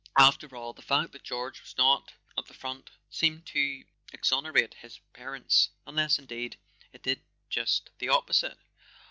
[0.17, 4.73] After all, the fact that George was not at the front seemed to exon¬ erate
[4.73, 6.57] his parents—unless, indeed,
[6.91, 8.57] it did just the opposite.